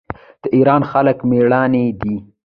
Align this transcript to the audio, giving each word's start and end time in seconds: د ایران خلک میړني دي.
د 0.41 0.43
ایران 0.55 0.81
خلک 0.91 1.17
میړني 1.29 1.85
دي. 2.01 2.15